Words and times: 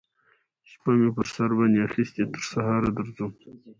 شپه 0.69 0.91
می 0.99 1.09
پر 1.15 1.27
سر 1.35 1.49
باندی 1.57 1.85
اخیستې 1.87 2.23
تر 2.33 2.41
سهاره 2.51 2.89
درځم 2.97 3.31